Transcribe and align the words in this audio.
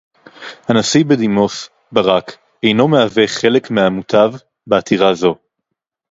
הנשיא 0.67 1.05
בדימוס 1.05 1.69
ברק 1.91 2.37
אינו 2.63 2.87
מהווה 2.87 3.27
חלק 3.27 3.71
מהמותב 3.71 4.31
בעתירה 4.67 5.13
זו 5.13 5.35